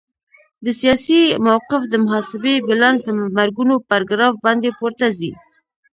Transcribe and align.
د 0.65 0.67
سیاسي 0.79 1.21
موقف 1.45 1.81
د 1.89 1.93
محاسبې 2.03 2.55
بیلانس 2.67 2.99
د 3.05 3.09
مرګونو 3.37 3.75
پر 3.89 4.01
ګراف 4.09 4.35
باندې 4.45 4.75
پورته 4.79 5.07
ځي. 5.17 5.31